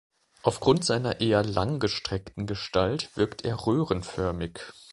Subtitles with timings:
[0.41, 4.59] Aufgrund seiner eher langgestreckten Gestalt wirkt er röhrenförmig.